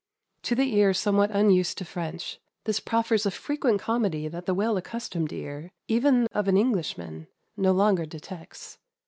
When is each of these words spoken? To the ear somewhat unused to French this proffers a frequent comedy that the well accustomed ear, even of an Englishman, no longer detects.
To 0.41 0.55
the 0.55 0.73
ear 0.77 0.95
somewhat 0.95 1.29
unused 1.29 1.77
to 1.77 1.85
French 1.85 2.39
this 2.63 2.79
proffers 2.79 3.27
a 3.27 3.29
frequent 3.29 3.81
comedy 3.81 4.27
that 4.29 4.47
the 4.47 4.55
well 4.55 4.75
accustomed 4.75 5.31
ear, 5.31 5.71
even 5.87 6.25
of 6.31 6.47
an 6.47 6.57
Englishman, 6.57 7.27
no 7.55 7.71
longer 7.71 8.07
detects. 8.07 8.79